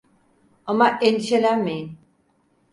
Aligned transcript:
Ama 0.65 0.87
endişelenmeyin. 0.99 1.99